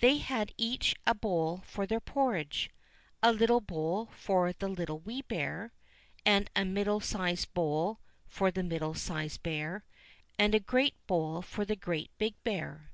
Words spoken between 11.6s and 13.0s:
the Great Big Bear.